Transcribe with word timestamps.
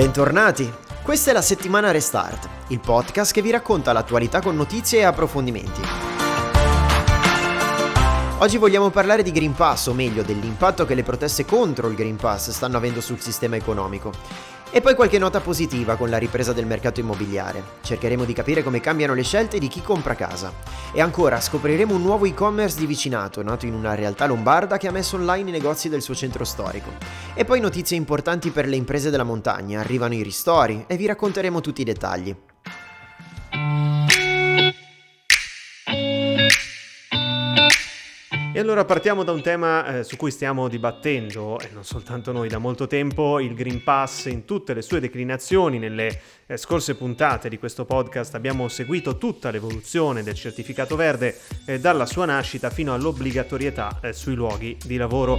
Bentornati! 0.00 0.72
Questa 1.02 1.28
è 1.28 1.34
la 1.34 1.42
settimana 1.42 1.90
Restart, 1.90 2.48
il 2.68 2.80
podcast 2.80 3.34
che 3.34 3.42
vi 3.42 3.50
racconta 3.50 3.92
l'attualità 3.92 4.40
con 4.40 4.56
notizie 4.56 5.00
e 5.00 5.02
approfondimenti. 5.02 5.82
Oggi 8.38 8.56
vogliamo 8.56 8.88
parlare 8.88 9.22
di 9.22 9.30
Green 9.30 9.52
Pass, 9.52 9.88
o 9.88 9.92
meglio 9.92 10.22
dell'impatto 10.22 10.86
che 10.86 10.94
le 10.94 11.02
proteste 11.02 11.44
contro 11.44 11.86
il 11.88 11.96
Green 11.96 12.16
Pass 12.16 12.48
stanno 12.48 12.78
avendo 12.78 13.02
sul 13.02 13.20
sistema 13.20 13.56
economico. 13.56 14.10
E 14.72 14.80
poi 14.80 14.94
qualche 14.94 15.18
nota 15.18 15.40
positiva 15.40 15.96
con 15.96 16.10
la 16.10 16.16
ripresa 16.16 16.52
del 16.52 16.64
mercato 16.64 17.00
immobiliare. 17.00 17.62
Cercheremo 17.82 18.24
di 18.24 18.32
capire 18.32 18.62
come 18.62 18.78
cambiano 18.78 19.14
le 19.14 19.24
scelte 19.24 19.58
di 19.58 19.66
chi 19.66 19.82
compra 19.82 20.14
casa. 20.14 20.52
E 20.92 21.00
ancora 21.00 21.40
scopriremo 21.40 21.92
un 21.92 22.02
nuovo 22.02 22.24
e-commerce 22.24 22.78
di 22.78 22.86
vicinato, 22.86 23.42
nato 23.42 23.66
in 23.66 23.74
una 23.74 23.96
realtà 23.96 24.26
lombarda 24.26 24.76
che 24.76 24.86
ha 24.86 24.92
messo 24.92 25.16
online 25.16 25.48
i 25.48 25.52
negozi 25.52 25.88
del 25.88 26.02
suo 26.02 26.14
centro 26.14 26.44
storico. 26.44 26.90
E 27.34 27.44
poi 27.44 27.58
notizie 27.58 27.96
importanti 27.96 28.50
per 28.50 28.68
le 28.68 28.76
imprese 28.76 29.10
della 29.10 29.24
montagna, 29.24 29.80
arrivano 29.80 30.14
i 30.14 30.22
ristori 30.22 30.84
e 30.86 30.96
vi 30.96 31.06
racconteremo 31.06 31.60
tutti 31.60 31.80
i 31.80 31.84
dettagli. 31.84 32.36
Allora 38.60 38.84
partiamo 38.84 39.24
da 39.24 39.32
un 39.32 39.42
tema 39.42 39.86
eh, 39.86 40.04
su 40.04 40.16
cui 40.16 40.30
stiamo 40.30 40.68
dibattendo, 40.68 41.58
e 41.60 41.70
non 41.72 41.84
soltanto 41.84 42.30
noi, 42.30 42.48
da 42.48 42.58
molto 42.58 42.86
tempo, 42.86 43.40
il 43.40 43.54
Green 43.54 43.82
Pass 43.82 44.26
in 44.26 44.44
tutte 44.44 44.74
le 44.74 44.82
sue 44.82 45.00
declinazioni. 45.00 45.78
Nelle 45.78 46.20
eh, 46.46 46.56
scorse 46.56 46.94
puntate 46.94 47.48
di 47.48 47.58
questo 47.58 47.84
podcast 47.84 48.34
abbiamo 48.34 48.68
seguito 48.68 49.16
tutta 49.18 49.50
l'evoluzione 49.50 50.22
del 50.22 50.34
certificato 50.34 50.96
verde 50.96 51.38
eh, 51.64 51.80
dalla 51.80 52.06
sua 52.06 52.26
nascita 52.26 52.70
fino 52.70 52.92
all'obbligatorietà 52.92 53.98
eh, 54.02 54.12
sui 54.12 54.34
luoghi 54.34 54.76
di 54.84 54.96
lavoro. 54.96 55.38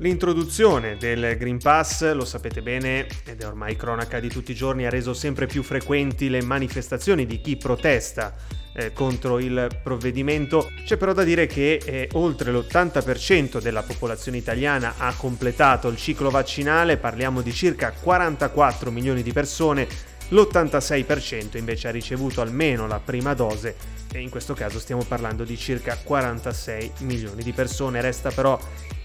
L'introduzione 0.00 0.96
del 0.96 1.36
Green 1.36 1.58
Pass, 1.58 2.10
lo 2.12 2.24
sapete 2.24 2.62
bene, 2.62 3.06
ed 3.26 3.42
è 3.42 3.46
ormai 3.46 3.76
cronaca 3.76 4.18
di 4.18 4.30
tutti 4.30 4.52
i 4.52 4.54
giorni, 4.54 4.86
ha 4.86 4.90
reso 4.90 5.12
sempre 5.12 5.46
più 5.46 5.62
frequenti 5.62 6.30
le 6.30 6.42
manifestazioni 6.42 7.26
di 7.26 7.42
chi 7.42 7.58
protesta 7.58 8.34
eh, 8.72 8.94
contro 8.94 9.38
il 9.38 9.68
provvedimento. 9.82 10.70
C'è 10.86 10.96
però 10.96 11.12
da 11.12 11.22
dire 11.22 11.46
che 11.46 11.82
eh, 11.84 12.08
oltre 12.14 12.50
l'80% 12.50 13.60
della 13.60 13.82
popolazione 13.82 14.38
italiana 14.38 14.94
ha 14.96 15.12
completato 15.14 15.88
il 15.88 15.98
ciclo 15.98 16.30
vaccinale, 16.30 16.96
parliamo 16.96 17.42
di 17.42 17.52
circa 17.52 17.92
44 17.92 18.90
milioni 18.90 19.22
di 19.22 19.34
persone, 19.34 19.86
l'86% 20.28 21.58
invece 21.58 21.88
ha 21.88 21.90
ricevuto 21.90 22.40
almeno 22.40 22.86
la 22.86 23.00
prima 23.00 23.34
dose 23.34 23.76
e 24.10 24.20
in 24.20 24.30
questo 24.30 24.54
caso 24.54 24.78
stiamo 24.78 25.04
parlando 25.06 25.44
di 25.44 25.58
circa 25.58 25.98
46 26.02 26.92
milioni 27.00 27.42
di 27.42 27.52
persone. 27.52 28.00
Resta 28.00 28.30
però 28.30 28.58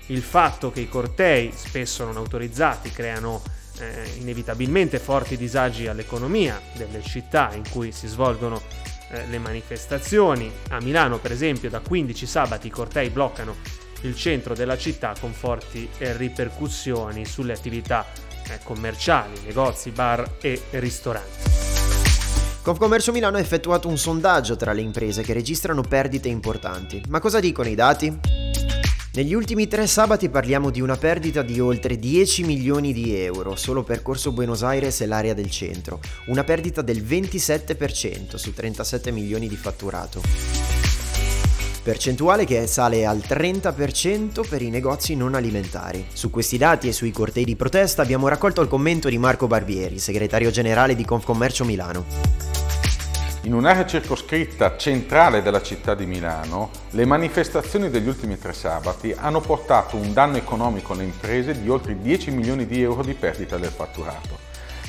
il 0.07 0.21
fatto 0.21 0.71
che 0.71 0.81
i 0.81 0.89
cortei, 0.89 1.51
spesso 1.53 2.05
non 2.05 2.17
autorizzati, 2.17 2.91
creano 2.91 3.41
eh, 3.79 4.09
inevitabilmente 4.19 4.99
forti 4.99 5.37
disagi 5.37 5.87
all'economia 5.87 6.61
delle 6.73 7.01
città 7.01 7.51
in 7.53 7.63
cui 7.69 7.91
si 7.91 8.07
svolgono 8.07 8.61
eh, 9.09 9.27
le 9.27 9.39
manifestazioni. 9.39 10.51
A 10.69 10.79
Milano, 10.79 11.17
per 11.17 11.31
esempio, 11.31 11.69
da 11.69 11.79
15 11.79 12.25
sabati 12.25 12.67
i 12.67 12.71
cortei 12.71 13.09
bloccano 13.09 13.55
il 14.01 14.15
centro 14.15 14.53
della 14.53 14.77
città 14.77 15.13
con 15.19 15.31
forti 15.31 15.89
eh, 15.97 16.15
ripercussioni 16.15 17.25
sulle 17.25 17.53
attività 17.53 18.05
eh, 18.47 18.59
commerciali, 18.63 19.39
negozi, 19.45 19.89
bar 19.89 20.37
e 20.41 20.61
ristoranti. 20.71 21.53
Confcommercio 22.61 23.11
Milano 23.11 23.37
ha 23.37 23.39
effettuato 23.39 23.87
un 23.87 23.97
sondaggio 23.97 24.55
tra 24.55 24.73
le 24.73 24.81
imprese 24.81 25.21
che 25.21 25.33
registrano 25.33 25.81
perdite 25.81 26.29
importanti. 26.29 27.01
Ma 27.09 27.19
cosa 27.19 27.39
dicono 27.39 27.69
i 27.69 27.75
dati? 27.75 28.44
Negli 29.15 29.33
ultimi 29.33 29.65
tre 29.69 29.87
sabati 29.87 30.27
parliamo 30.27 30.69
di 30.69 30.81
una 30.81 30.97
perdita 30.97 31.41
di 31.41 31.61
oltre 31.61 31.97
10 31.97 32.43
milioni 32.43 32.91
di 32.91 33.15
euro 33.15 33.55
solo 33.55 33.81
per 33.81 34.01
Corso 34.01 34.33
Buenos 34.33 34.61
Aires 34.61 34.99
e 34.99 35.05
l'area 35.05 35.33
del 35.33 35.49
centro, 35.49 36.01
una 36.25 36.43
perdita 36.43 36.81
del 36.81 37.01
27% 37.01 38.35
su 38.35 38.53
37 38.53 39.11
milioni 39.11 39.47
di 39.47 39.55
fatturato. 39.55 40.21
Percentuale 41.81 42.43
che 42.43 42.67
sale 42.67 43.05
al 43.05 43.19
30% 43.19 44.45
per 44.49 44.61
i 44.61 44.69
negozi 44.69 45.15
non 45.15 45.33
alimentari. 45.33 46.05
Su 46.11 46.29
questi 46.29 46.57
dati 46.57 46.89
e 46.89 46.91
sui 46.91 47.11
cortei 47.11 47.45
di 47.45 47.55
protesta 47.55 48.01
abbiamo 48.01 48.27
raccolto 48.27 48.59
il 48.59 48.67
commento 48.67 49.07
di 49.07 49.17
Marco 49.17 49.47
Barbieri, 49.47 49.97
segretario 49.97 50.51
generale 50.51 50.93
di 50.93 51.05
Confcommercio 51.05 51.63
Milano. 51.63 52.44
In 53.45 53.53
un'area 53.53 53.85
circoscritta 53.85 54.75
centrale 54.75 55.43
della 55.43 55.61
città 55.61 55.93
di 55.93 56.07
Milano, 56.07 56.71
le 56.89 57.05
manifestazioni 57.05 57.91
degli 57.91 58.07
ultimi 58.07 58.39
tre 58.39 58.53
sabati 58.53 59.13
hanno 59.15 59.39
portato 59.39 59.97
un 59.97 60.13
danno 60.13 60.37
economico 60.37 60.93
alle 60.93 61.03
imprese 61.03 61.61
di 61.61 61.69
oltre 61.69 61.95
10 61.95 62.31
milioni 62.31 62.65
di 62.65 62.81
euro 62.81 63.03
di 63.03 63.13
perdita 63.13 63.57
del 63.57 63.69
fatturato. 63.69 64.39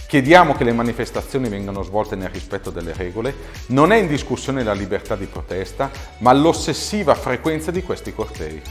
Chiediamo 0.07 0.55
che 0.55 0.65
le 0.65 0.73
manifestazioni 0.73 1.51
vengano 1.51 1.83
svolte 1.83 2.17
nel 2.17 2.31
rispetto 2.31 2.71
delle 2.71 2.95
regole, 2.95 3.35
non 3.67 3.93
è 3.93 3.99
in 3.99 4.07
discussione 4.07 4.65
la 4.65 4.73
libertà 4.73 5.17
di 5.17 5.27
protesta, 5.27 5.91
ma 6.19 6.33
l'ossessiva 6.33 7.15
frequenza 7.15 7.71
di 7.71 7.83
questi 7.83 8.15
cortei. 8.15 8.63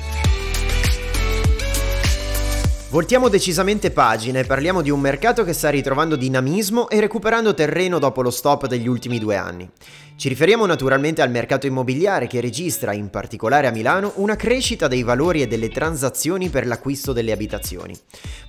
Voltiamo 2.89 3.29
decisamente 3.29 3.89
pagina 3.89 4.39
e 4.39 4.45
parliamo 4.45 4.81
di 4.81 4.91
un 4.91 4.99
mercato 4.99 5.43
che 5.43 5.53
sta 5.53 5.69
ritrovando 5.69 6.15
dinamismo 6.15 6.87
e 6.87 6.99
recuperando 7.01 7.53
terreno 7.53 7.97
dopo 7.97 8.21
lo 8.21 8.29
stop 8.29 8.67
degli 8.67 8.87
ultimi 8.87 9.17
due 9.17 9.35
anni. 9.35 9.67
Ci 10.15 10.29
riferiamo 10.29 10.65
naturalmente 10.65 11.21
al 11.21 11.31
mercato 11.31 11.65
immobiliare 11.65 12.27
che 12.27 12.39
registra, 12.39 12.93
in 12.93 13.09
particolare 13.09 13.67
a 13.67 13.71
Milano, 13.71 14.13
una 14.15 14.35
crescita 14.35 14.87
dei 14.87 15.03
valori 15.03 15.41
e 15.41 15.47
delle 15.47 15.69
transazioni 15.69 16.49
per 16.49 16.67
l'acquisto 16.67 17.11
delle 17.11 17.33
abitazioni. 17.33 17.97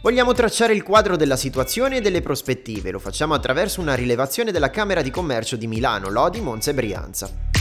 Vogliamo 0.02 0.32
tracciare 0.32 0.74
il 0.74 0.84
quadro 0.84 1.16
della 1.16 1.36
situazione 1.36 1.96
e 1.96 2.00
delle 2.00 2.20
prospettive, 2.20 2.92
lo 2.92 3.00
facciamo 3.00 3.34
attraverso 3.34 3.80
una 3.80 3.94
rilevazione 3.94 4.52
della 4.52 4.70
Camera 4.70 5.02
di 5.02 5.10
Commercio 5.10 5.56
di 5.56 5.66
Milano, 5.66 6.10
Lodi, 6.10 6.40
Monza 6.40 6.70
e 6.70 6.74
Brianza. 6.74 7.55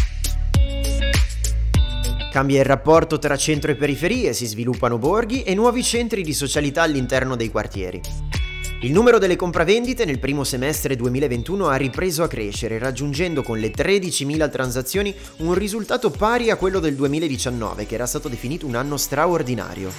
Cambia 2.35 2.59
il 2.59 2.65
rapporto 2.65 3.17
tra 3.17 3.37
centro 3.37 3.71
e 3.71 3.75
periferie, 3.75 4.33
si 4.33 4.45
sviluppano 4.45 4.97
borghi 4.97 5.43
e 5.43 5.55
nuovi 5.55 5.81
centri 5.81 6.21
di 6.21 6.33
socialità 6.33 6.81
all'interno 6.81 7.37
dei 7.37 7.49
quartieri. 7.49 8.01
Il 8.81 8.91
numero 8.91 9.19
delle 9.19 9.37
compravendite 9.37 10.03
nel 10.03 10.19
primo 10.19 10.43
semestre 10.43 10.97
2021 10.97 11.69
ha 11.69 11.77
ripreso 11.77 12.23
a 12.23 12.27
crescere, 12.27 12.77
raggiungendo 12.77 13.41
con 13.41 13.57
le 13.57 13.71
13.000 13.71 14.51
transazioni 14.51 15.15
un 15.37 15.53
risultato 15.53 16.09
pari 16.09 16.49
a 16.49 16.57
quello 16.57 16.81
del 16.81 16.95
2019, 16.95 17.85
che 17.85 17.95
era 17.95 18.05
stato 18.05 18.27
definito 18.27 18.67
un 18.67 18.75
anno 18.75 18.97
straordinario. 18.97 19.93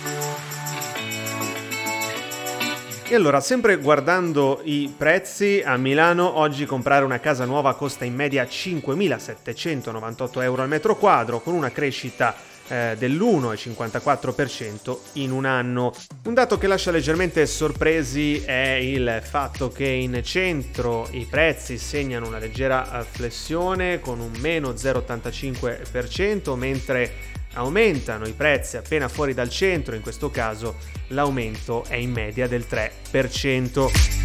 E 3.09 3.15
allora, 3.15 3.39
sempre 3.39 3.77
guardando 3.77 4.61
i 4.65 4.93
prezzi, 4.95 5.63
a 5.65 5.77
Milano 5.77 6.39
oggi 6.39 6.67
comprare 6.67 7.05
una 7.05 7.21
casa 7.21 7.45
nuova 7.45 7.77
costa 7.77 8.05
in 8.05 8.17
media 8.17 8.43
5.798 8.43 10.43
euro 10.43 10.63
al 10.63 10.69
metro 10.69 10.97
quadro, 10.97 11.39
con 11.39 11.55
una 11.55 11.71
crescita 11.71 12.35
eh, 12.67 12.97
dell'1,54% 12.99 14.99
in 15.13 15.31
un 15.31 15.45
anno. 15.45 15.95
Un 16.25 16.35
dato 16.35 16.59
che 16.59 16.67
lascia 16.67 16.91
leggermente 16.91 17.47
sorpresi 17.47 18.43
è 18.45 18.81
il 18.83 19.21
fatto 19.23 19.69
che 19.69 19.87
in 19.87 20.21
centro 20.25 21.07
i 21.13 21.29
prezzi 21.31 21.79
segnano 21.79 22.27
una 22.27 22.39
leggera 22.39 22.99
eh, 22.99 23.05
flessione 23.05 24.01
con 24.01 24.19
un 24.19 24.33
meno 24.41 24.71
0,85%, 24.71 26.57
mentre 26.57 27.36
aumentano 27.57 28.27
i 28.27 28.33
prezzi 28.33 28.77
appena 28.77 29.09
fuori 29.09 29.35
dal 29.35 29.51
centro, 29.51 29.95
in 29.95 30.03
questo 30.03 30.31
caso 30.31 30.77
l'aumento 31.09 31.85
è 31.89 31.97
in 31.97 32.13
media 32.13 32.47
del 32.47 32.67
3%. 32.69 34.25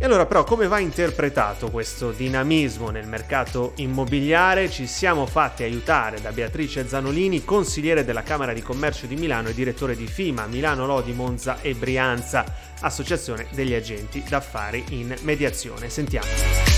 E 0.00 0.04
allora 0.04 0.26
però 0.26 0.44
come 0.44 0.68
va 0.68 0.78
interpretato 0.78 1.70
questo 1.70 2.12
dinamismo 2.12 2.90
nel 2.90 3.08
mercato 3.08 3.72
immobiliare? 3.76 4.70
Ci 4.70 4.86
siamo 4.86 5.26
fatti 5.26 5.64
aiutare 5.64 6.20
da 6.20 6.30
Beatrice 6.30 6.86
Zanolini, 6.86 7.44
consigliere 7.44 8.04
della 8.04 8.22
Camera 8.22 8.52
di 8.52 8.62
Commercio 8.62 9.06
di 9.06 9.16
Milano 9.16 9.48
e 9.48 9.54
direttore 9.54 9.96
di 9.96 10.06
FIMA 10.06 10.46
Milano 10.46 10.86
Lodi 10.86 11.12
Monza 11.12 11.60
e 11.62 11.74
Brianza, 11.74 12.44
associazione 12.80 13.48
degli 13.50 13.74
agenti 13.74 14.22
d'affari 14.28 14.84
in 14.90 15.16
mediazione. 15.22 15.90
Sentiamo 15.90 16.77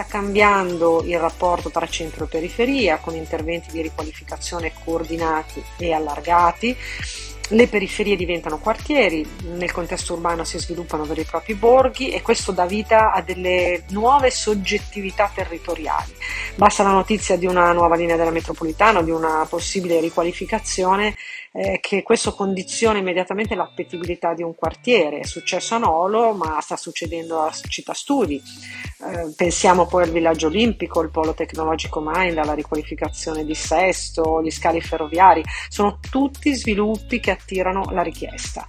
sta 0.00 0.04
cambiando 0.04 1.02
il 1.04 1.18
rapporto 1.18 1.70
tra 1.70 1.86
centro 1.86 2.24
e 2.24 2.28
periferia 2.28 2.98
con 2.98 3.14
interventi 3.14 3.70
di 3.70 3.82
riqualificazione 3.82 4.72
coordinati 4.84 5.62
e 5.76 5.92
allargati. 5.92 6.76
Le 7.52 7.66
periferie 7.66 8.14
diventano 8.14 8.58
quartieri, 8.58 9.28
nel 9.54 9.72
contesto 9.72 10.12
urbano 10.12 10.44
si 10.44 10.56
sviluppano 10.58 11.04
veri 11.04 11.22
e 11.22 11.24
propri 11.24 11.54
borghi 11.54 12.10
e 12.10 12.22
questo 12.22 12.52
dà 12.52 12.64
vita 12.64 13.10
a 13.12 13.22
delle 13.22 13.82
nuove 13.88 14.30
soggettività 14.30 15.30
territoriali. 15.34 16.14
Basta 16.54 16.84
la 16.84 16.92
notizia 16.92 17.36
di 17.36 17.46
una 17.46 17.72
nuova 17.72 17.96
linea 17.96 18.16
della 18.16 18.30
metropolitana, 18.30 19.02
di 19.02 19.10
una 19.10 19.44
possibile 19.48 19.98
riqualificazione 19.98 21.16
eh, 21.52 21.78
che 21.80 22.02
questo 22.02 22.34
condiziona 22.34 22.98
immediatamente 22.98 23.54
l'appetibilità 23.54 24.34
di 24.34 24.42
un 24.42 24.54
quartiere. 24.54 25.20
È 25.20 25.24
successo 25.24 25.74
a 25.74 25.78
Nolo, 25.78 26.32
ma 26.32 26.60
sta 26.60 26.76
succedendo 26.76 27.40
a 27.40 27.50
Città 27.50 27.92
Studi. 27.92 28.36
Eh, 28.36 29.32
pensiamo 29.36 29.86
poi 29.86 30.04
al 30.04 30.10
villaggio 30.10 30.46
olimpico, 30.46 31.00
il 31.00 31.10
polo 31.10 31.34
tecnologico 31.34 32.00
Mind, 32.04 32.38
alla 32.38 32.54
riqualificazione 32.54 33.44
di 33.44 33.54
Sesto, 33.54 34.42
gli 34.42 34.50
scali 34.50 34.80
ferroviari. 34.80 35.42
Sono 35.68 35.98
tutti 36.10 36.54
sviluppi 36.54 37.20
che 37.20 37.32
attirano 37.32 37.90
la 37.90 38.02
richiesta. 38.02 38.66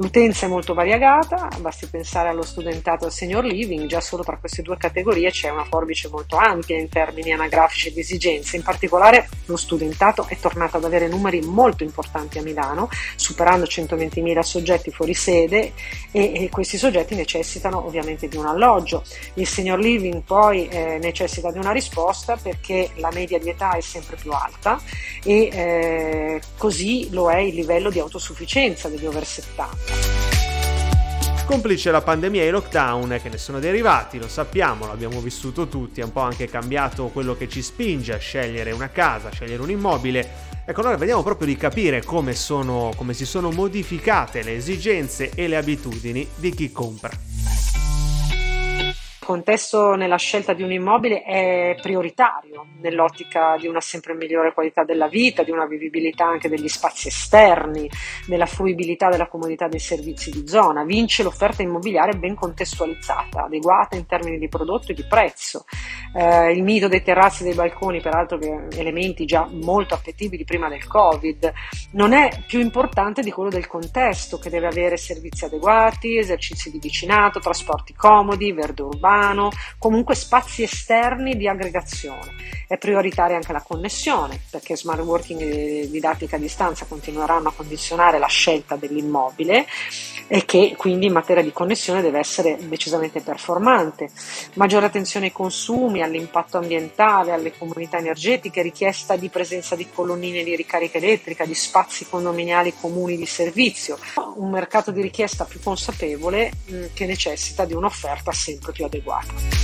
L'utenza 0.00 0.46
è 0.46 0.48
molto 0.48 0.74
variegata, 0.74 1.48
basti 1.58 1.88
pensare 1.88 2.28
allo 2.28 2.44
studentato 2.44 3.02
e 3.02 3.06
al 3.08 3.12
senior 3.12 3.44
living, 3.44 3.86
già 3.86 4.00
solo 4.00 4.22
tra 4.22 4.36
queste 4.36 4.62
due 4.62 4.76
categorie 4.76 5.32
c'è 5.32 5.50
una 5.50 5.64
forbice 5.64 6.08
molto 6.08 6.36
ampia 6.36 6.78
in 6.78 6.88
termini 6.88 7.32
anagrafici 7.32 7.92
di 7.92 7.98
esigenze, 7.98 8.54
in 8.54 8.62
particolare 8.62 9.28
lo 9.46 9.56
studentato 9.56 10.24
è 10.28 10.36
tornato 10.38 10.76
ad 10.76 10.84
avere 10.84 11.08
numeri 11.08 11.40
molto 11.40 11.82
importanti 11.82 12.38
a 12.38 12.42
Milano, 12.42 12.88
superando 13.16 13.64
120.000 13.64 14.38
soggetti 14.38 14.92
fuori 14.92 15.14
sede 15.14 15.72
e, 16.12 16.44
e 16.44 16.48
questi 16.48 16.78
soggetti 16.78 17.16
necessitano 17.16 17.84
ovviamente 17.84 18.28
di 18.28 18.36
un 18.36 18.46
alloggio. 18.46 19.02
Il 19.34 19.48
senior 19.48 19.80
living 19.80 20.22
poi 20.22 20.68
eh, 20.68 20.98
necessita 21.02 21.50
di 21.50 21.58
una 21.58 21.72
risposta 21.72 22.36
perché 22.36 22.90
la 22.98 23.10
media 23.12 23.40
di 23.40 23.48
età 23.48 23.72
è 23.72 23.80
sempre 23.80 24.14
più 24.14 24.30
alta 24.30 24.80
e 25.24 25.48
eh, 25.52 26.40
così 26.56 27.08
lo 27.10 27.32
è 27.32 27.38
il 27.38 27.56
livello 27.56 27.90
di 27.90 27.98
autosufficienza 27.98 28.88
degli 28.88 29.04
over 29.04 29.26
70. 29.26 29.87
Complice 31.44 31.90
la 31.90 32.02
pandemia 32.02 32.42
e 32.42 32.48
i 32.48 32.50
lockdown 32.50 33.18
che 33.22 33.30
ne 33.30 33.38
sono 33.38 33.58
derivati, 33.58 34.18
lo 34.18 34.28
sappiamo, 34.28 34.86
l'abbiamo 34.86 35.20
vissuto 35.20 35.66
tutti, 35.66 36.02
è 36.02 36.04
un 36.04 36.12
po' 36.12 36.20
anche 36.20 36.46
cambiato 36.46 37.06
quello 37.06 37.34
che 37.34 37.48
ci 37.48 37.62
spinge 37.62 38.12
a 38.12 38.18
scegliere 38.18 38.70
una 38.70 38.90
casa, 38.90 39.28
a 39.28 39.32
scegliere 39.32 39.62
un 39.62 39.70
immobile. 39.70 40.28
Ecco, 40.66 40.80
allora 40.80 40.96
vediamo 40.96 41.22
proprio 41.22 41.46
di 41.46 41.56
capire 41.56 42.04
come, 42.04 42.34
sono, 42.34 42.92
come 42.96 43.14
si 43.14 43.24
sono 43.24 43.50
modificate 43.50 44.42
le 44.42 44.56
esigenze 44.56 45.30
e 45.34 45.48
le 45.48 45.56
abitudini 45.56 46.28
di 46.36 46.54
chi 46.54 46.70
compra 46.70 47.37
contesto 49.28 49.94
nella 49.94 50.16
scelta 50.16 50.54
di 50.54 50.62
un 50.62 50.72
immobile 50.72 51.22
è 51.22 51.76
prioritario 51.82 52.64
nell'ottica 52.80 53.58
di 53.60 53.66
una 53.66 53.78
sempre 53.78 54.14
migliore 54.14 54.54
qualità 54.54 54.84
della 54.84 55.06
vita, 55.06 55.42
di 55.42 55.50
una 55.50 55.66
vivibilità 55.66 56.24
anche 56.24 56.48
degli 56.48 56.66
spazi 56.66 57.08
esterni, 57.08 57.90
della 58.26 58.46
fruibilità 58.46 59.10
della 59.10 59.28
comodità 59.28 59.68
dei 59.68 59.80
servizi 59.80 60.30
di 60.30 60.48
zona. 60.48 60.82
Vince 60.82 61.22
l'offerta 61.22 61.60
immobiliare 61.60 62.16
ben 62.16 62.34
contestualizzata, 62.34 63.44
adeguata 63.44 63.96
in 63.96 64.06
termini 64.06 64.38
di 64.38 64.48
prodotto 64.48 64.92
e 64.92 64.94
di 64.94 65.04
prezzo. 65.06 65.66
Eh, 66.16 66.52
il 66.52 66.62
mito 66.62 66.88
dei 66.88 67.02
terrazzi 67.02 67.42
e 67.42 67.48
dei 67.48 67.54
balconi, 67.54 68.00
peraltro 68.00 68.40
elementi 68.40 69.26
già 69.26 69.46
molto 69.50 69.92
appetibili 69.92 70.44
prima 70.44 70.70
del 70.70 70.86
Covid, 70.86 71.52
non 71.92 72.14
è 72.14 72.44
più 72.46 72.60
importante 72.60 73.20
di 73.20 73.30
quello 73.30 73.50
del 73.50 73.66
contesto 73.66 74.38
che 74.38 74.48
deve 74.48 74.68
avere 74.68 74.96
servizi 74.96 75.44
adeguati, 75.44 76.16
esercizi 76.16 76.70
di 76.70 76.78
vicinato, 76.78 77.40
trasporti 77.40 77.92
comodi, 77.92 78.52
verde 78.52 78.80
urbano 78.80 79.16
urbano, 79.18 79.50
comunque 79.78 80.14
spazi 80.14 80.62
esterni 80.62 81.36
di 81.36 81.48
aggregazione. 81.48 82.56
È 82.66 82.76
prioritaria 82.76 83.36
anche 83.36 83.52
la 83.52 83.62
connessione, 83.62 84.40
perché 84.50 84.76
smart 84.76 85.00
working 85.00 85.40
e 85.40 85.88
didattica 85.90 86.36
a 86.36 86.38
distanza 86.38 86.84
continueranno 86.84 87.48
a 87.48 87.52
condizionare 87.52 88.18
la 88.18 88.26
scelta 88.26 88.76
dell'immobile 88.76 89.66
e 90.30 90.44
che 90.44 90.74
quindi 90.76 91.06
in 91.06 91.12
materia 91.12 91.42
di 91.42 91.52
connessione 91.52 92.02
deve 92.02 92.18
essere 92.18 92.58
decisamente 92.68 93.20
performante. 93.20 94.10
Maggiore 94.54 94.86
attenzione 94.86 95.26
ai 95.26 95.32
consumi, 95.32 96.02
all'impatto 96.02 96.58
ambientale, 96.58 97.32
alle 97.32 97.56
comunità 97.56 97.96
energetiche, 97.96 98.60
richiesta 98.60 99.16
di 99.16 99.30
presenza 99.30 99.74
di 99.74 99.88
colonnine 99.90 100.44
di 100.44 100.54
ricarica 100.54 100.98
elettrica, 100.98 101.46
di 101.46 101.54
spazi 101.54 102.06
condominiali 102.06 102.74
comuni 102.78 103.16
di 103.16 103.26
servizio, 103.26 103.98
un 104.36 104.50
mercato 104.50 104.90
di 104.90 105.00
richiesta 105.00 105.46
più 105.46 105.60
consapevole 105.62 106.50
mh, 106.66 106.84
che 106.92 107.06
necessita 107.06 107.64
di 107.64 107.72
un'offerta 107.72 108.30
sempre 108.32 108.72
più 108.72 108.84
adeguata 108.84 109.07
adeguata. 109.08 109.56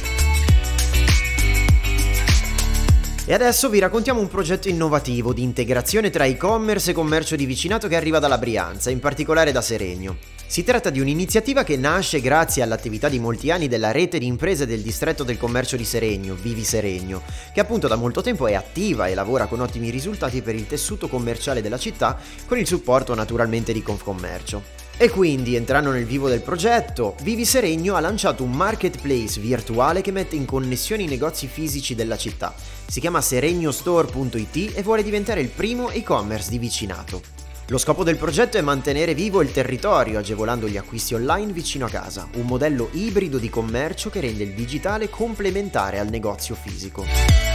E 3.27 3.33
adesso 3.33 3.71
vi 3.71 3.79
raccontiamo 3.79 4.21
un 4.21 4.29
progetto 4.29 4.69
innovativo 4.69 5.33
di 5.33 5.43
integrazione 5.43 6.11
tra 6.11 6.25
e-commerce 6.25 6.91
e 6.91 6.95
commercio 6.95 7.37
di 7.37 7.47
vicinato 7.47 7.89
che 7.89 7.97
arriva 7.97 8.19
dalla 8.19 8.37
Brianza, 8.37 8.91
in 8.91 9.01
particolare 9.01 9.51
da 9.51 9.63
Seregno. 9.63 10.19
Si 10.47 10.63
tratta 10.63 10.91
di 10.91 11.01
un'iniziativa 11.01 11.65
che 11.65 11.79
nasce 11.79 12.21
grazie 12.21 12.63
all'attività 12.63 13.09
di 13.09 13.19
molti 13.19 13.51
anni 13.51 13.67
della 13.67 13.93
rete 13.93 14.19
di 14.19 14.27
imprese 14.27 14.67
del 14.67 14.83
distretto 14.83 15.25
del 15.25 15.39
commercio 15.39 15.79
di 15.79 15.87
Seregno, 15.87 16.35
Vivi 16.35 16.65
Seregno, 16.65 17.23
che 17.55 17.61
appunto 17.61 17.89
da 17.89 17.97
molto 17.97 18.21
tempo 18.21 18.47
è 18.47 18.53
attiva 18.53 19.07
e 19.07 19.15
lavora 19.15 19.47
con 19.47 19.61
ottimi 19.61 19.89
risultati 19.89 20.43
per 20.43 20.55
il 20.55 20.67
tessuto 20.67 21.09
commerciale 21.09 21.63
della 21.63 21.79
città, 21.79 22.19
con 22.47 22.59
il 22.59 22.67
supporto 22.67 23.15
naturalmente 23.15 23.73
di 23.73 23.83
Confcommercio. 23.83 24.84
E 24.97 25.11
quindi, 25.11 25.57
entrando 25.57 25.91
nel 25.91 26.05
vivo 26.05 26.29
del 26.29 26.41
progetto, 26.41 27.17
Vivi 27.23 27.45
Seregno 27.45 27.97
ha 27.97 28.01
lanciato 28.01 28.45
un 28.45 28.53
marketplace 28.53 29.41
virtuale 29.41 30.01
che 30.03 30.13
mette 30.13 30.37
in 30.37 30.45
connessione 30.45 31.03
i 31.03 31.09
negozi 31.09 31.49
fisici 31.49 31.97
della 31.97 32.17
città. 32.17 32.55
Si 32.87 33.01
chiama 33.01 33.21
seregnostore.it 33.21 34.73
e 34.77 34.83
vuole 34.83 35.03
diventare 35.03 35.41
il 35.41 35.49
primo 35.49 35.91
e-commerce 35.91 36.49
di 36.49 36.59
vicinato. 36.59 37.21
Lo 37.69 37.79
scopo 37.79 38.05
del 38.05 38.19
progetto 38.19 38.57
è 38.57 38.61
mantenere 38.61 39.15
vivo 39.15 39.43
il 39.43 39.51
territorio 39.51 40.19
agevolando 40.19 40.69
gli 40.69 40.77
acquisti 40.77 41.15
online 41.15 41.53
vicino 41.53 41.87
a 41.87 41.91
casa, 41.91 42.29
un 42.35 42.47
modello 42.47 42.91
ibrido 42.93 43.39
di 43.39 43.49
commercio 43.49 44.11
che 44.11 44.21
rende 44.21 44.45
il 44.45 44.53
digitale 44.53 45.11
complementare 45.11 45.99
al 45.99 46.09
negozio 46.09 46.55
fisico. 46.55 47.54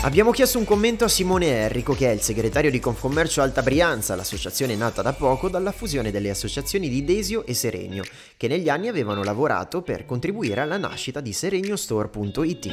Abbiamo 0.00 0.30
chiesto 0.30 0.58
un 0.58 0.64
commento 0.64 1.04
a 1.04 1.08
Simone 1.08 1.46
Errico, 1.46 1.92
che 1.92 2.08
è 2.08 2.12
il 2.12 2.20
segretario 2.20 2.70
di 2.70 2.78
Confcommercio 2.78 3.42
Alta 3.42 3.62
Brianza, 3.62 4.14
l'associazione 4.14 4.76
nata 4.76 5.02
da 5.02 5.12
poco 5.12 5.48
dalla 5.48 5.72
fusione 5.72 6.12
delle 6.12 6.30
associazioni 6.30 6.88
di 6.88 7.04
Desio 7.04 7.44
e 7.44 7.52
Seregno, 7.52 8.04
che 8.36 8.46
negli 8.46 8.68
anni 8.68 8.86
avevano 8.86 9.24
lavorato 9.24 9.82
per 9.82 10.06
contribuire 10.06 10.60
alla 10.60 10.76
nascita 10.76 11.20
di 11.20 11.32
seregnostore.it. 11.32 12.68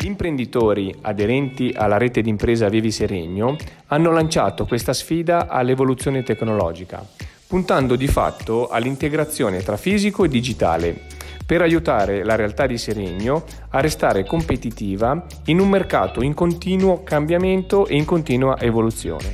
Gli 0.00 0.06
imprenditori 0.06 0.92
aderenti 1.02 1.72
alla 1.72 1.96
rete 1.96 2.22
di 2.22 2.28
impresa 2.28 2.68
Vivi 2.68 2.90
Seregno 2.90 3.56
hanno 3.86 4.10
lanciato 4.10 4.66
questa 4.66 4.92
sfida 4.92 5.46
all'evoluzione 5.46 6.24
tecnologica, 6.24 7.06
puntando 7.46 7.94
di 7.94 8.08
fatto 8.08 8.68
all'integrazione 8.68 9.62
tra 9.62 9.76
fisico 9.76 10.24
e 10.24 10.28
digitale 10.28 11.22
per 11.46 11.60
aiutare 11.62 12.24
la 12.24 12.36
realtà 12.36 12.66
di 12.66 12.78
Seregno 12.78 13.44
a 13.70 13.80
restare 13.80 14.24
competitiva 14.24 15.26
in 15.46 15.60
un 15.60 15.68
mercato 15.68 16.22
in 16.22 16.34
continuo 16.34 17.02
cambiamento 17.02 17.86
e 17.86 17.96
in 17.96 18.04
continua 18.04 18.58
evoluzione. 18.58 19.32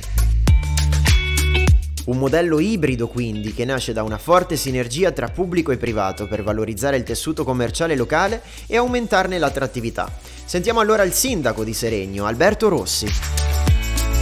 Un 2.03 2.17
modello 2.17 2.59
ibrido 2.59 3.07
quindi 3.07 3.53
che 3.53 3.63
nasce 3.63 3.93
da 3.93 4.01
una 4.01 4.17
forte 4.17 4.57
sinergia 4.57 5.11
tra 5.11 5.27
pubblico 5.27 5.71
e 5.71 5.77
privato 5.77 6.27
per 6.27 6.43
valorizzare 6.43 6.97
il 6.97 7.03
tessuto 7.03 7.43
commerciale 7.43 7.95
locale 7.95 8.41
e 8.65 8.75
aumentarne 8.75 9.37
l'attrattività. 9.37 10.11
Sentiamo 10.43 10.79
allora 10.79 11.03
il 11.03 11.13
sindaco 11.13 11.63
di 11.63 11.73
Seregno, 11.73 12.25
Alberto 12.25 12.69
Rossi. 12.69 13.07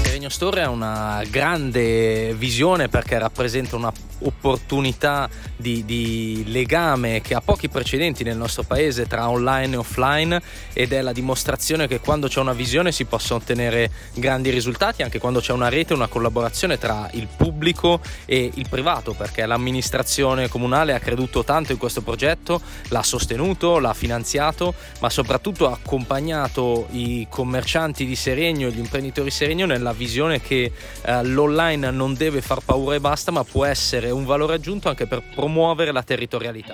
Seregno 0.03 0.29
Store 0.29 0.61
ha 0.61 0.69
una 0.69 1.23
grande 1.29 2.35
visione 2.35 2.89
perché 2.89 3.17
rappresenta 3.17 3.77
un'opportunità 4.19 5.29
di, 5.55 5.83
di, 5.85 6.43
legame 6.47 7.21
che 7.21 7.33
ha 7.33 7.41
pochi 7.41 7.69
precedenti 7.69 8.23
nel 8.23 8.37
nostro 8.37 8.63
paese 8.63 9.07
tra 9.07 9.29
online 9.29 9.75
e 9.75 9.77
offline 9.77 10.41
ed 10.73 10.93
è 10.93 11.01
la 11.01 11.11
dimostrazione 11.11 11.87
che 11.87 11.99
quando 11.99 12.27
c'è 12.27 12.39
una 12.39 12.53
visione 12.53 12.91
si 12.91 13.05
possono 13.05 13.39
ottenere 13.39 13.91
grandi 14.13 14.49
risultati 14.49 15.03
anche 15.03 15.19
quando 15.19 15.39
c'è 15.39 15.53
una 15.53 15.69
rete, 15.69 15.93
una 15.93 16.07
collaborazione 16.07 16.77
tra 16.77 17.09
il 17.13 17.27
pubblico 17.35 18.01
e 18.25 18.51
il 18.53 18.67
privato 18.69 19.13
perché 19.13 19.45
l'amministrazione 19.45 20.47
comunale 20.47 20.93
ha 20.93 20.99
creduto 20.99 21.43
tanto 21.43 21.71
in 21.71 21.77
questo 21.77 22.01
progetto, 22.01 22.61
l'ha 22.89 23.03
sostenuto, 23.03 23.79
l'ha 23.79 23.93
finanziato 23.93 24.73
ma 24.99 25.09
soprattutto 25.09 25.67
ha 25.67 25.73
accompagnato 25.73 26.87
i 26.91 27.27
commercianti 27.29 28.05
di 28.05 28.15
Seregno 28.15 28.67
e 28.67 28.71
gli 28.71 28.79
imprenditori 28.79 29.31
Seregno 29.31 29.65
nella 29.65 29.93
visione 29.93 30.41
che 30.41 30.71
eh, 31.01 31.23
l'online 31.23 31.91
non 31.91 32.13
deve 32.13 32.41
far 32.41 32.61
paura 32.63 32.95
e 32.95 32.99
basta, 32.99 33.31
ma 33.31 33.43
può 33.43 33.65
essere 33.65 34.08
un 34.11 34.25
valore 34.25 34.55
aggiunto 34.55 34.89
anche 34.89 35.07
per 35.07 35.23
promuovere 35.33 35.91
la 35.91 36.03
territorialità. 36.03 36.73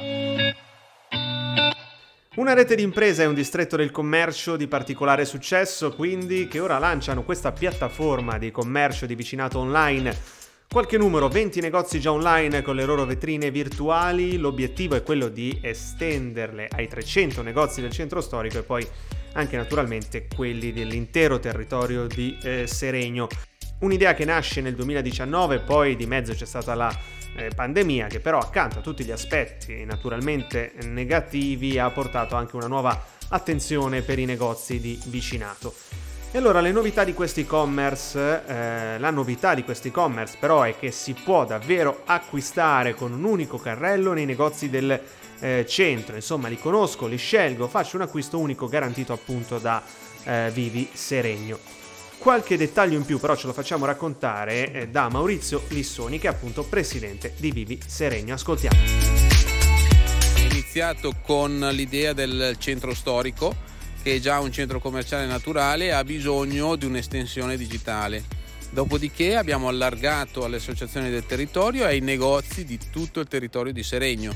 Una 2.35 2.53
rete 2.53 2.75
di 2.75 2.83
imprese 2.83 3.23
è 3.23 3.27
un 3.27 3.33
distretto 3.33 3.77
del 3.77 3.91
commercio 3.91 4.57
di 4.57 4.67
particolare 4.67 5.23
successo, 5.23 5.93
quindi 5.93 6.49
che 6.49 6.59
ora 6.59 6.77
lanciano 6.79 7.23
questa 7.23 7.53
piattaforma 7.53 8.37
di 8.37 8.51
commercio 8.51 9.05
di 9.05 9.15
vicinato 9.15 9.59
online. 9.59 10.43
Qualche 10.67 10.97
numero, 10.97 11.29
20 11.29 11.61
negozi 11.61 12.01
già 12.01 12.11
online 12.11 12.61
con 12.61 12.75
le 12.75 12.83
loro 12.83 13.05
vetrine 13.05 13.51
virtuali, 13.51 14.35
l'obiettivo 14.35 14.95
è 14.95 15.03
quello 15.03 15.29
di 15.29 15.57
estenderle 15.61 16.67
ai 16.69 16.89
300 16.89 17.41
negozi 17.41 17.79
del 17.79 17.91
centro 17.91 18.19
storico 18.19 18.57
e 18.57 18.63
poi 18.63 18.85
anche 19.35 19.55
naturalmente 19.55 20.27
quelli 20.27 20.73
dell'intero 20.73 21.39
territorio 21.39 22.05
di 22.05 22.37
eh, 22.41 22.67
Seregno. 22.67 23.29
Un'idea 23.79 24.13
che 24.13 24.25
nasce 24.25 24.59
nel 24.59 24.75
2019, 24.75 25.59
poi 25.59 25.95
di 25.95 26.05
mezzo 26.05 26.33
c'è 26.33 26.45
stata 26.45 26.75
la 26.75 26.93
pandemia 27.53 28.07
che 28.07 28.19
però 28.19 28.39
accanto 28.39 28.79
a 28.79 28.81
tutti 28.81 29.03
gli 29.03 29.11
aspetti 29.11 29.83
naturalmente 29.85 30.73
negativi 30.83 31.77
ha 31.77 31.89
portato 31.89 32.35
anche 32.35 32.55
una 32.55 32.67
nuova 32.67 33.05
attenzione 33.29 34.01
per 34.01 34.19
i 34.19 34.25
negozi 34.25 34.79
di 34.79 34.99
vicinato. 35.05 35.73
E 36.31 36.37
allora 36.37 36.59
le 36.59 36.73
novità 36.73 37.05
di 37.05 37.13
questo 37.13 37.39
e-commerce, 37.39 38.43
eh, 38.45 38.99
la 38.99 39.09
novità 39.09 39.53
di 39.53 39.63
questo 39.63 39.87
e-commerce 39.87 40.35
però 40.37 40.63
è 40.63 40.77
che 40.77 40.91
si 40.91 41.13
può 41.13 41.45
davvero 41.45 42.01
acquistare 42.05 42.93
con 42.93 43.13
un 43.13 43.23
unico 43.23 43.57
carrello 43.57 44.11
nei 44.11 44.25
negozi 44.25 44.69
del 44.69 44.99
eh, 45.39 45.65
centro, 45.65 46.15
insomma 46.15 46.49
li 46.49 46.59
conosco, 46.59 47.07
li 47.07 47.17
scelgo, 47.17 47.67
faccio 47.67 47.95
un 47.95 48.03
acquisto 48.03 48.37
unico 48.37 48.67
garantito 48.67 49.13
appunto 49.13 49.59
da 49.59 49.81
eh, 50.25 50.49
Vivi 50.53 50.89
Seregno. 50.91 51.84
Qualche 52.25 52.57
dettaglio 52.57 52.97
in 52.97 53.05
più 53.05 53.19
però 53.19 53.35
ce 53.35 53.45
lo 53.45 53.53
facciamo 53.53 53.85
raccontare 53.85 54.71
eh, 54.71 54.87
da 54.87 55.09
Maurizio 55.09 55.61
Lissoni 55.67 56.17
che 56.17 56.25
è 56.25 56.31
appunto 56.31 56.63
presidente 56.63 57.35
di 57.37 57.51
Vivi 57.51 57.79
Seregno. 57.85 58.33
Ascoltiamo. 58.33 58.75
Iniziato 60.49 61.13
con 61.21 61.69
l'idea 61.71 62.13
del 62.13 62.55
centro 62.57 62.95
storico 62.95 63.55
che 64.01 64.15
è 64.15 64.19
già 64.19 64.39
un 64.39 64.51
centro 64.51 64.79
commerciale 64.79 65.27
naturale 65.27 65.85
e 65.85 65.91
ha 65.91 66.03
bisogno 66.03 66.75
di 66.75 66.87
un'estensione 66.87 67.57
digitale. 67.57 68.23
Dopodiché 68.71 69.35
abbiamo 69.35 69.67
allargato 69.67 70.43
alle 70.45 70.55
associazioni 70.55 71.11
del 71.11 71.27
territorio 71.27 71.83
e 71.83 71.89
ai 71.89 71.99
negozi 71.99 72.65
di 72.65 72.79
tutto 72.89 73.19
il 73.19 73.27
territorio 73.27 73.71
di 73.71 73.83
Seregno 73.83 74.33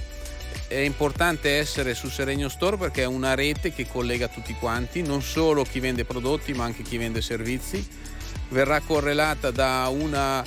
è 0.70 0.78
importante 0.78 1.58
essere 1.58 1.96
su 1.96 2.10
Seregno 2.10 2.48
Store 2.48 2.78
perché 2.78 3.02
è 3.02 3.08
una 3.08 3.34
rete 3.34 3.74
che 3.74 3.88
collega 3.88 4.28
tutti 4.28 4.54
quanti, 4.54 5.02
non 5.02 5.24
solo 5.24 5.64
chi 5.64 5.80
vende 5.80 6.06
prodotti 6.06 6.54
ma 6.54 6.64
anche 6.64 6.84
chi 6.84 6.98
vende 6.98 7.24
servizi. 7.24 7.86
Verrà 8.50 8.80
correlata 8.80 9.50
da 9.50 9.88
una 9.92 10.46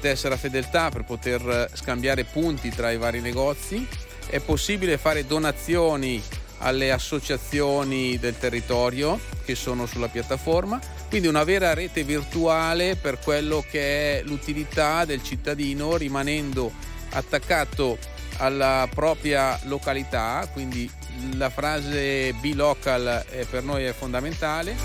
tessera 0.00 0.36
fedeltà 0.36 0.90
per 0.90 1.02
poter 1.02 1.68
scambiare 1.74 2.22
punti 2.22 2.70
tra 2.70 2.92
i 2.92 2.96
vari 2.96 3.20
negozi. 3.20 3.84
È 4.28 4.38
possibile 4.38 4.98
fare 4.98 5.26
donazioni 5.26 6.22
alle 6.58 6.92
associazioni 6.92 8.18
del 8.18 8.38
territorio 8.38 9.18
che 9.44 9.56
sono 9.56 9.86
sulla 9.86 10.08
piattaforma, 10.08 10.80
quindi 11.08 11.26
una 11.26 11.42
vera 11.42 11.74
rete 11.74 12.04
virtuale 12.04 12.94
per 12.94 13.18
quello 13.18 13.64
che 13.68 14.20
è 14.20 14.22
l'utilità 14.22 15.04
del 15.04 15.24
cittadino 15.24 15.96
rimanendo 15.96 16.72
attaccato 17.10 17.98
alla 18.38 18.88
propria 18.92 19.58
località, 19.64 20.48
quindi 20.52 20.90
la 21.36 21.50
frase 21.50 22.34
be 22.40 22.54
local 22.54 23.24
per 23.48 23.62
noi 23.62 23.84
è 23.84 23.92
fondamentale. 23.92 24.76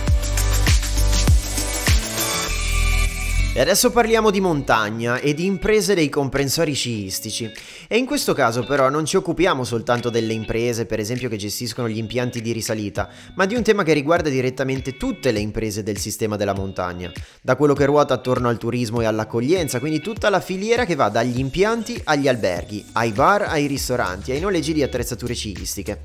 E 3.53 3.59
adesso 3.59 3.91
parliamo 3.91 4.31
di 4.31 4.39
montagna 4.39 5.19
e 5.19 5.33
di 5.33 5.45
imprese 5.45 5.93
dei 5.93 6.07
comprensori 6.07 6.73
sciistici. 6.73 7.51
E 7.93 7.97
in 7.97 8.05
questo 8.05 8.31
caso 8.31 8.63
però 8.63 8.89
non 8.89 9.05
ci 9.05 9.17
occupiamo 9.17 9.65
soltanto 9.65 10.09
delle 10.09 10.31
imprese, 10.31 10.85
per 10.85 11.01
esempio, 11.01 11.27
che 11.27 11.35
gestiscono 11.35 11.89
gli 11.89 11.97
impianti 11.97 12.39
di 12.39 12.53
risalita, 12.53 13.09
ma 13.35 13.45
di 13.45 13.53
un 13.53 13.63
tema 13.63 13.83
che 13.83 13.91
riguarda 13.91 14.29
direttamente 14.29 14.95
tutte 14.95 15.33
le 15.33 15.41
imprese 15.41 15.83
del 15.83 15.97
sistema 15.97 16.37
della 16.37 16.53
montagna, 16.53 17.11
da 17.41 17.57
quello 17.57 17.73
che 17.73 17.83
ruota 17.83 18.13
attorno 18.13 18.47
al 18.47 18.57
turismo 18.57 19.01
e 19.01 19.05
all'accoglienza, 19.07 19.81
quindi 19.81 19.99
tutta 19.99 20.29
la 20.29 20.39
filiera 20.39 20.85
che 20.85 20.95
va 20.95 21.09
dagli 21.09 21.39
impianti 21.39 21.99
agli 22.05 22.29
alberghi, 22.29 22.85
ai 22.93 23.11
bar, 23.11 23.41
ai 23.41 23.67
ristoranti, 23.67 24.31
ai 24.31 24.39
noleggi 24.39 24.71
di 24.71 24.83
attrezzature 24.83 25.33
sciistiche. 25.33 25.99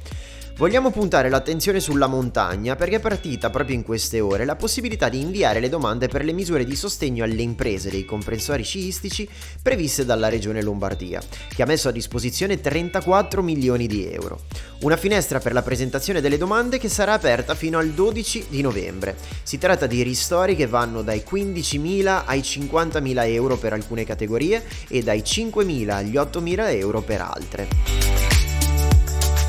Vogliamo 0.59 0.91
puntare 0.91 1.29
l'attenzione 1.29 1.81
sulla 1.81 2.07
montagna 2.07 2.77
perché 2.77 2.97
è 2.97 3.01
partita 3.01 3.51
proprio 3.51 3.77
in 3.77 3.83
queste 3.83 4.21
ore 4.21 4.47
la 4.47 4.57
possibilità 4.57 5.11
di 5.11 5.21
inviare 5.21 5.61
le 5.61 5.69
domande 5.69 6.09
per 6.09 6.25
le 6.25 6.33
misure 6.33 6.65
di 6.65 6.75
sostegno 6.75 7.25
alle 7.25 7.43
imprese 7.43 7.91
dei 7.91 8.07
comprensori 8.07 8.63
sciistici 8.63 9.29
previste 9.61 10.07
dalla 10.07 10.31
Regione 10.31 10.63
Lombardia, 10.63 11.21
che 11.55 11.63
ha 11.63 11.67
messo 11.67 11.89
a 11.89 11.93
disposizione 11.93 12.59
34 12.59 13.43
milioni 13.43 13.87
di 13.87 14.11
euro. 14.11 14.45
Una 14.81 14.97
finestra 14.97 15.41
per 15.41 15.53
la 15.53 15.61
presentazione 15.61 16.23
delle 16.23 16.39
domande 16.39 16.79
che 16.79 16.89
sarà 16.89 17.13
aperta 17.13 17.55
fino 17.55 17.77
al 17.77 17.91
12 17.91 18.47
di 18.49 18.63
novembre. 18.63 19.15
Si 19.43 19.59
tratta 19.59 19.87
di 19.87 20.03
ristori 20.03 20.57
che 20.57 20.67
vanno 20.67 21.03
dai 21.03 21.23
15.000 21.31 22.23
ai 22.25 22.41
50.000 22.41 23.29
euro 23.29 23.59
per 23.59 23.75
alcune 23.75 24.05
categorie 24.05 24.65
e 24.89 25.03
dai 25.03 25.21
5.000 25.21 25.91
agli 25.91 26.15
8.000 26.15 26.79
euro 26.79 27.03
per 27.03 27.21
altre. 27.21 28.36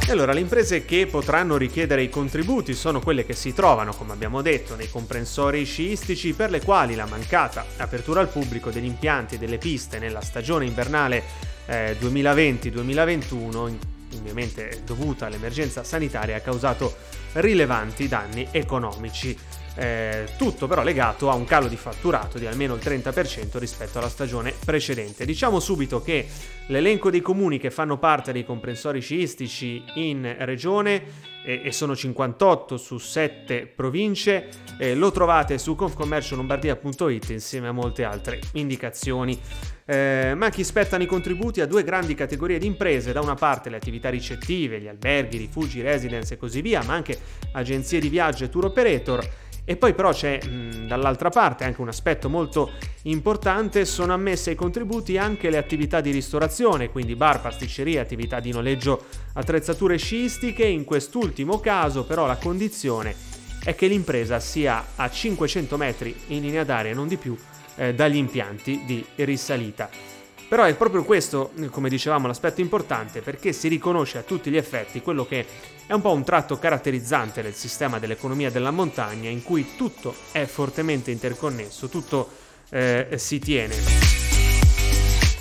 E 0.07 0.11
allora 0.11 0.31
le 0.31 0.39
imprese 0.39 0.85
che 0.85 1.05
potranno 1.05 1.57
richiedere 1.57 2.01
i 2.01 2.09
contributi 2.09 2.73
sono 2.73 3.01
quelle 3.01 3.25
che 3.25 3.33
si 3.33 3.53
trovano, 3.53 3.91
come 3.93 4.13
abbiamo 4.13 4.41
detto, 4.41 4.77
nei 4.77 4.89
comprensori 4.89 5.65
sciistici 5.65 6.31
per 6.31 6.49
le 6.49 6.61
quali 6.61 6.95
la 6.95 7.05
mancata 7.05 7.65
apertura 7.75 8.21
al 8.21 8.29
pubblico 8.29 8.69
degli 8.69 8.85
impianti 8.85 9.35
e 9.35 9.37
delle 9.37 9.57
piste 9.57 9.99
nella 9.99 10.21
stagione 10.21 10.63
invernale 10.63 11.23
eh, 11.65 11.97
2020-2021 11.99 13.75
ovviamente 14.15 14.81
dovuta 14.85 15.25
all'emergenza 15.25 15.83
sanitaria 15.83 16.37
ha 16.37 16.39
causato 16.39 16.95
rilevanti 17.33 18.07
danni 18.07 18.47
economici 18.51 19.37
eh, 19.77 20.27
tutto 20.38 20.67
però 20.67 20.84
legato 20.84 21.29
a 21.29 21.36
un 21.36 21.46
calo 21.46 21.67
di 21.67 21.77
fatturato 21.77 22.39
di 22.39 22.48
almeno 22.48 22.74
il 22.74 22.81
30% 22.84 23.57
rispetto 23.60 24.00
alla 24.00 24.10
stagione 24.10 24.53
precedente. 24.65 25.25
Diciamo 25.25 25.60
subito 25.60 26.01
che 26.01 26.27
l'elenco 26.67 27.10
dei 27.10 27.22
comuni 27.22 27.60
che 27.60 27.69
fanno 27.69 27.98
parte 27.98 28.31
dei 28.31 28.43
comprensori 28.43 29.00
sciistici 29.00 29.84
in 29.96 30.36
regione 30.39 31.36
e 31.48 31.72
sono 31.72 31.96
58 31.96 32.75
su 32.75 32.98
7 32.98 33.72
province, 33.74 34.50
eh, 34.77 34.96
lo 34.96 35.12
trovate 35.12 35.57
su 35.57 35.75
confcommerciolombardia.it 35.75 37.29
insieme 37.29 37.69
a 37.69 37.72
molte 37.72 38.03
altre 38.03 38.41
indicazioni. 38.53 39.39
Eh, 39.86 40.34
ma 40.36 40.50
chi 40.50 40.65
spettano 40.65 41.03
i 41.03 41.05
contributi 41.05 41.62
a 41.62 41.65
due 41.65 41.86
grandi 41.86 42.15
categorie 42.15 42.57
di 42.57 42.65
imprese, 42.65 43.13
da 43.13 43.22
una 43.22 43.36
parte 43.36 43.69
le 43.69 43.77
attività 43.77 44.10
ricettive, 44.10 44.81
gli 44.81 44.89
alberghi, 44.89 45.38
rifugi, 45.38 45.79
residence 45.79 46.34
e 46.34 46.38
così 46.38 46.60
via, 46.60 46.84
ma 46.84 46.96
anche 46.96 47.17
agenzie 47.53 48.01
di 48.01 48.10
viaggio 48.10 48.43
e 48.43 48.50
tour 48.50 48.65
operator, 48.65 49.25
e 49.69 49.75
poi 49.75 49.93
però 49.93 50.13
c'è 50.13 50.39
mh, 50.41 50.88
dall'altra 50.88 51.27
parte 51.27 51.65
anche 51.65 51.81
un 51.81 51.89
aspetto 51.89 52.29
molto 52.29 52.71
importante, 53.03 53.83
sono 53.83 54.13
ammesse 54.13 54.51
ai 54.51 54.55
contributi 54.55 55.17
anche 55.17 55.50
le 55.50 55.57
attività 55.57 56.00
di 56.00 56.12
ristorazione, 56.12 56.89
quindi 56.89 57.17
bar, 57.17 57.41
pasticceria, 57.41 58.01
attività 58.01 58.39
di 58.39 58.53
noleggio 58.53 59.03
attrezzature 59.33 59.97
sciistiche, 59.97 60.65
in 60.65 60.86
quest'ultimo 60.86 61.59
caso 61.59 62.05
però 62.05 62.25
la 62.25 62.38
condizione 62.38 63.13
è 63.62 63.75
che 63.75 63.88
l'impresa 63.88 64.39
sia 64.39 64.86
a 64.95 65.09
500 65.09 65.75
metri 65.75 66.15
in 66.27 66.43
linea 66.43 66.63
d'aria 66.63 66.93
non 66.93 67.09
di 67.09 67.17
più 67.17 67.38
eh, 67.75 67.93
dagli 67.93 68.15
impianti 68.15 68.83
di 68.86 69.05
risalita. 69.15 70.16
Però 70.47 70.63
è 70.63 70.75
proprio 70.75 71.03
questo, 71.03 71.51
come 71.71 71.89
dicevamo, 71.89 72.25
l'aspetto 72.25 72.61
importante 72.61 73.21
perché 73.21 73.51
si 73.51 73.67
riconosce 73.67 74.17
a 74.17 74.21
tutti 74.21 74.49
gli 74.49 74.55
effetti 74.55 75.01
quello 75.01 75.25
che 75.25 75.45
è 75.85 75.91
un 75.91 75.99
po' 75.99 76.13
un 76.13 76.23
tratto 76.23 76.57
caratterizzante 76.57 77.41
del 77.41 77.53
sistema 77.53 77.99
dell'economia 77.99 78.49
della 78.49 78.71
montagna 78.71 79.29
in 79.29 79.43
cui 79.43 79.75
tutto 79.75 80.15
è 80.31 80.45
fortemente 80.45 81.11
interconnesso, 81.11 81.89
tutto 81.89 82.29
eh, 82.69 83.09
si 83.15 83.39
tiene. 83.39 83.75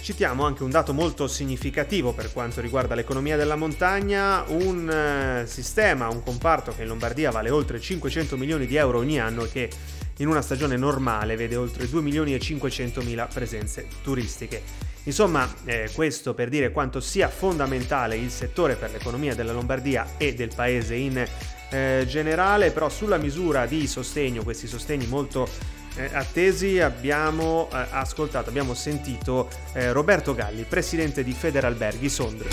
Citiamo 0.00 0.44
anche 0.44 0.64
un 0.64 0.70
dato 0.70 0.92
molto 0.92 1.28
significativo 1.28 2.12
per 2.12 2.32
quanto 2.32 2.60
riguarda 2.60 2.94
l'economia 2.96 3.36
della 3.36 3.56
montagna, 3.56 4.44
un 4.48 4.88
eh, 4.88 5.46
sistema, 5.46 6.08
un 6.08 6.22
comparto 6.22 6.72
che 6.76 6.82
in 6.82 6.88
Lombardia 6.88 7.30
vale 7.30 7.50
oltre 7.50 7.80
500 7.80 8.36
milioni 8.36 8.66
di 8.66 8.76
euro 8.76 8.98
ogni 8.98 9.20
anno 9.20 9.44
e 9.44 9.50
che 9.50 9.70
in 10.18 10.28
una 10.28 10.42
stagione 10.42 10.76
normale 10.76 11.36
vede 11.36 11.56
oltre 11.56 11.88
2 11.88 12.00
milioni 12.00 12.34
e 12.34 12.38
500 12.38 13.02
mila 13.02 13.26
presenze 13.26 13.86
turistiche. 14.02 14.62
Insomma, 15.04 15.48
eh, 15.64 15.88
questo 15.94 16.34
per 16.34 16.48
dire 16.48 16.72
quanto 16.72 17.00
sia 17.00 17.28
fondamentale 17.28 18.16
il 18.16 18.30
settore 18.30 18.74
per 18.74 18.90
l'economia 18.90 19.34
della 19.34 19.52
Lombardia 19.52 20.14
e 20.16 20.34
del 20.34 20.50
paese 20.54 20.94
in 20.94 21.24
eh, 21.70 22.04
generale, 22.08 22.70
però 22.70 22.88
sulla 22.88 23.16
misura 23.16 23.66
di 23.66 23.86
sostegno, 23.86 24.42
questi 24.42 24.66
sostegni 24.66 25.06
molto 25.06 25.48
eh, 25.96 26.10
attesi, 26.12 26.80
abbiamo 26.80 27.68
eh, 27.72 27.86
ascoltato, 27.90 28.48
abbiamo 28.48 28.74
sentito 28.74 29.48
eh, 29.74 29.92
Roberto 29.92 30.34
Galli, 30.34 30.64
presidente 30.68 31.22
di 31.22 31.32
Federalberghi 31.32 32.08
Sondrio. 32.08 32.50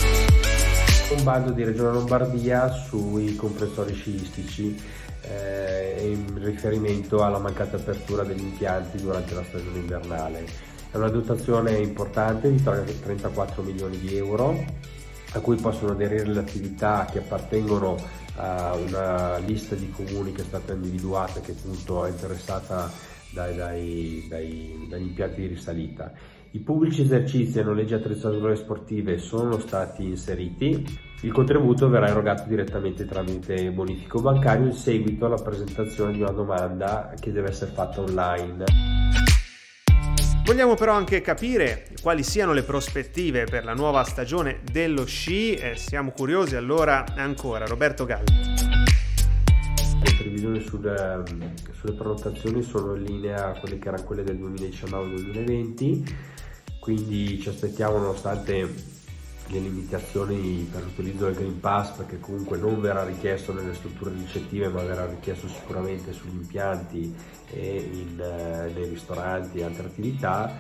Un 1.10 1.24
bando 1.24 1.52
di 1.52 1.64
Regione 1.64 1.92
Lombardia 1.92 2.72
sui 2.72 3.36
compressori 3.36 3.94
sciistici 3.94 5.02
eh, 5.34 6.12
in 6.12 6.44
riferimento 6.44 7.24
alla 7.24 7.40
mancata 7.40 7.78
apertura 7.78 8.24
degli 8.24 8.42
impianti 8.42 8.98
durante 8.98 9.34
la 9.34 9.44
stagione 9.44 9.80
invernale. 9.80 10.46
È 10.92 10.98
una 10.98 11.10
dotazione 11.10 11.78
importante 11.78 12.52
di 12.52 12.62
34 12.62 13.64
milioni 13.64 13.98
di 14.00 14.16
euro 14.16 14.64
a 15.34 15.40
cui 15.40 15.56
possono 15.56 15.94
aderire 15.94 16.26
le 16.26 16.40
attività 16.40 17.08
che 17.12 17.20
appartengono 17.20 17.98
a 18.36 18.76
una 18.76 19.38
lista 19.38 19.76
di 19.76 19.90
comuni 19.90 20.32
che 20.32 20.42
è 20.42 20.46
stata 20.46 20.74
individuata 20.74 21.40
che 21.40 21.52
appunto 21.52 22.06
è 22.06 22.10
interessata 22.10 22.92
dai, 23.32 23.56
dai, 23.56 24.26
dai, 24.30 24.86
dagli 24.88 25.08
impianti 25.08 25.42
di 25.42 25.48
risalita. 25.48 26.12
I 26.56 26.60
pubblici 26.60 27.02
esercizi 27.02 27.58
e 27.58 27.64
noleggi 27.64 27.96
attrezzature 27.96 28.56
sportive 28.56 29.18
sono 29.18 29.58
stati 29.58 30.04
inseriti, 30.04 30.86
il 31.22 31.32
contributo 31.32 31.90
verrà 31.90 32.10
erogato 32.10 32.44
direttamente 32.48 33.06
tramite 33.06 33.72
bonifico 33.72 34.22
bancario 34.22 34.68
in 34.68 34.74
seguito 34.74 35.26
alla 35.26 35.42
presentazione 35.42 36.12
di 36.12 36.22
una 36.22 36.30
domanda 36.30 37.12
che 37.20 37.32
deve 37.32 37.50
essere 37.50 37.72
fatta 37.72 38.02
online. 38.02 38.66
Vogliamo 40.46 40.76
però 40.76 40.94
anche 40.94 41.22
capire 41.22 41.88
quali 42.04 42.22
siano 42.22 42.54
le 42.54 42.62
prospettive 42.62 43.46
per 43.46 43.64
la 43.64 43.74
nuova 43.74 44.04
stagione 44.04 44.60
dello 44.72 45.08
sci 45.08 45.56
e 45.56 45.76
siamo 45.76 46.12
curiosi 46.12 46.56
allora 46.56 47.04
ancora. 47.16 47.66
Roberto 47.66 48.06
Galli. 48.06 48.63
Previsioni 50.44 50.60
sulle, 50.60 51.24
sulle 51.72 51.94
prenotazioni 51.94 52.62
sono 52.64 52.96
in 52.96 53.04
linea 53.04 53.52
a 53.52 53.60
quelle 53.60 53.80
che 53.80 53.88
erano 53.88 54.04
quelle 54.04 54.24
del 54.24 54.36
2019-2020, 54.40 56.14
quindi 56.80 57.40
ci 57.40 57.48
aspettiamo 57.48 57.98
nonostante 57.98 58.52
le 59.48 59.60
limitazioni 59.60 60.68
per 60.70 60.84
l'utilizzo 60.84 61.26
del 61.26 61.36
Green 61.36 61.62
Pass 61.62 61.96
perché 61.96 62.20
comunque 62.20 62.58
non 62.58 62.82
verrà 62.82 63.06
richiesto 63.06 63.54
nelle 63.54 63.74
strutture 63.74 64.12
ricettive 64.12 64.68
ma 64.68 64.82
verrà 64.82 65.06
richiesto 65.06 65.48
sicuramente 65.48 66.12
sugli 66.12 66.36
impianti 66.36 67.16
e 67.50 67.90
in, 67.94 68.20
eh, 68.20 68.72
nei 68.74 68.90
ristoranti 68.90 69.60
e 69.60 69.64
altre 69.64 69.86
attività 69.86 70.60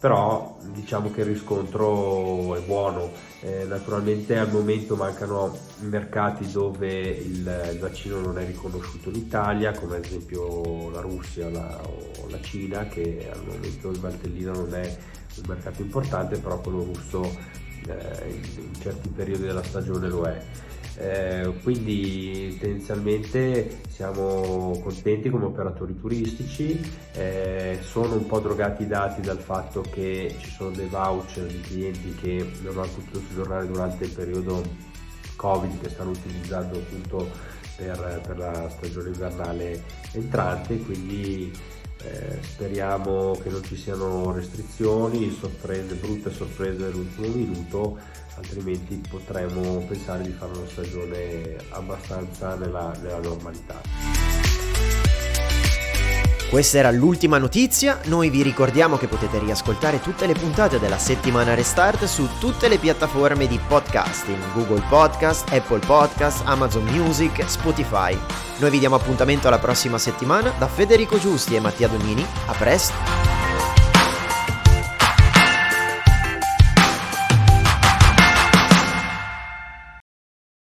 però 0.00 0.56
diciamo 0.72 1.10
che 1.10 1.20
il 1.20 1.26
riscontro 1.26 2.56
è 2.56 2.60
buono. 2.60 3.12
Eh, 3.40 3.64
naturalmente 3.64 4.38
al 4.38 4.50
momento 4.50 4.96
mancano 4.96 5.54
mercati 5.80 6.50
dove 6.50 6.90
il, 6.90 7.78
vaccino 7.78 8.18
non 8.18 8.38
è 8.38 8.46
riconosciuto 8.46 9.10
in 9.10 9.16
Italia, 9.16 9.72
come 9.72 9.96
ad 9.96 10.04
esempio 10.06 10.88
la 10.90 11.02
Russia 11.02 11.50
la, 11.50 11.78
o 11.84 12.28
la 12.30 12.40
Cina, 12.40 12.86
che 12.86 13.28
al 13.30 13.44
momento 13.44 13.90
il 13.90 13.98
Valtellina 13.98 14.52
non 14.52 14.74
è 14.74 14.96
un 15.36 15.44
mercato 15.46 15.82
importante, 15.82 16.38
però 16.38 16.58
quello 16.60 16.82
russo 16.82 17.58
in, 18.26 18.62
in 18.62 18.80
certi 18.80 19.08
periodi 19.08 19.42
della 19.42 19.62
stagione 19.62 20.08
lo 20.08 20.24
è. 20.24 20.42
Eh, 20.96 21.54
quindi 21.62 22.58
tendenzialmente 22.60 23.80
siamo 23.88 24.78
contenti 24.82 25.30
come 25.30 25.46
operatori 25.46 25.98
turistici, 25.98 26.78
eh, 27.12 27.78
sono 27.80 28.16
un 28.16 28.26
po' 28.26 28.40
drogati 28.40 28.82
i 28.82 28.86
dati 28.86 29.22
dal 29.22 29.38
fatto 29.38 29.80
che 29.80 30.34
ci 30.38 30.50
sono 30.50 30.70
dei 30.70 30.88
voucher 30.88 31.46
di 31.46 31.60
clienti 31.60 32.14
che 32.16 32.50
non 32.62 32.78
hanno 32.78 32.88
potuto 32.94 33.20
soggiornare 33.28 33.66
durante 33.66 34.04
il 34.04 34.10
periodo 34.10 34.62
Covid 35.36 35.80
che 35.80 35.88
stanno 35.88 36.10
utilizzando 36.10 36.76
appunto 36.76 37.30
per, 37.76 38.20
per 38.26 38.36
la 38.36 38.68
stagione 38.68 39.08
invernale 39.08 39.82
entrante, 40.12 40.76
quindi 40.80 41.50
eh, 42.02 42.38
speriamo 42.42 43.38
che 43.42 43.50
non 43.50 43.62
ci 43.62 43.76
siano 43.76 44.32
restrizioni, 44.32 45.30
sorprese, 45.30 45.94
brutte 45.94 46.30
sorprese 46.30 46.76
dell'ultimo 46.76 47.28
minuto, 47.28 47.98
altrimenti 48.36 49.00
potremo 49.08 49.78
pensare 49.86 50.22
di 50.22 50.32
fare 50.32 50.52
una 50.52 50.68
stagione 50.68 51.56
abbastanza 51.70 52.54
nella, 52.54 52.92
nella 53.02 53.20
normalità. 53.20 54.09
Questa 56.50 56.78
era 56.78 56.90
l'ultima 56.90 57.38
notizia, 57.38 58.00
noi 58.06 58.28
vi 58.28 58.42
ricordiamo 58.42 58.96
che 58.96 59.06
potete 59.06 59.38
riascoltare 59.38 60.00
tutte 60.00 60.26
le 60.26 60.32
puntate 60.32 60.80
della 60.80 60.98
settimana 60.98 61.54
Restart 61.54 62.06
su 62.06 62.28
tutte 62.40 62.66
le 62.66 62.76
piattaforme 62.78 63.46
di 63.46 63.56
podcasting, 63.68 64.52
Google 64.52 64.82
Podcast, 64.88 65.48
Apple 65.52 65.78
Podcast, 65.78 66.42
Amazon 66.46 66.82
Music, 66.86 67.48
Spotify. 67.48 68.18
Noi 68.58 68.70
vi 68.70 68.80
diamo 68.80 68.96
appuntamento 68.96 69.46
alla 69.46 69.60
prossima 69.60 69.96
settimana 69.96 70.52
da 70.58 70.66
Federico 70.66 71.20
Giusti 71.20 71.54
e 71.54 71.60
Mattia 71.60 71.86
Donini, 71.86 72.26
a 72.46 72.52
presto! 72.54 73.29